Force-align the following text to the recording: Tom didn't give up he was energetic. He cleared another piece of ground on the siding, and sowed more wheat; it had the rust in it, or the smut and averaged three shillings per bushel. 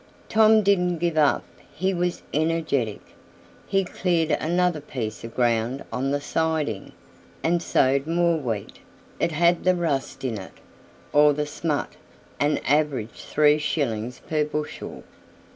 Tom 0.29 0.63
didn't 0.63 0.97
give 0.97 1.15
up 1.15 1.43
he 1.75 1.93
was 1.93 2.23
energetic. 2.33 3.01
He 3.67 3.83
cleared 3.85 4.31
another 4.31 4.81
piece 4.81 5.23
of 5.23 5.35
ground 5.35 5.83
on 5.93 6.09
the 6.09 6.19
siding, 6.19 6.93
and 7.43 7.61
sowed 7.61 8.07
more 8.07 8.35
wheat; 8.39 8.79
it 9.19 9.31
had 9.31 9.63
the 9.63 9.75
rust 9.75 10.23
in 10.23 10.39
it, 10.39 10.53
or 11.13 11.33
the 11.33 11.45
smut 11.45 11.93
and 12.39 12.59
averaged 12.65 13.11
three 13.13 13.59
shillings 13.59 14.19
per 14.27 14.43
bushel. 14.43 15.03